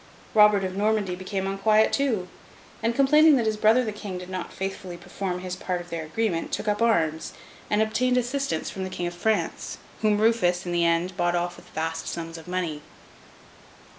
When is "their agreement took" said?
5.91-6.67